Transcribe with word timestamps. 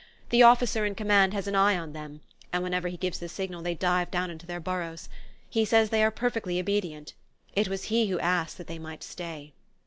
The 0.29 0.41
officer 0.41 0.83
in 0.83 0.95
command 0.95 1.35
has 1.35 1.45
an 1.45 1.53
eye 1.53 1.77
on 1.77 1.93
them, 1.93 2.21
and 2.51 2.63
whenever 2.63 2.87
he 2.87 2.97
gives 2.97 3.19
the 3.19 3.29
signal 3.29 3.61
they 3.61 3.75
dive 3.75 4.09
down 4.09 4.31
into 4.31 4.47
their 4.47 4.59
burrows. 4.59 5.09
He 5.47 5.63
says 5.63 5.91
they 5.91 6.03
are 6.03 6.09
perfectly 6.09 6.59
obedient. 6.59 7.13
It 7.53 7.67
was 7.67 7.83
he 7.93 8.07
who 8.07 8.19
asked 8.19 8.57
that 8.57 8.65
they 8.65 8.79
might 8.79 9.03
stay..." 9.03 9.53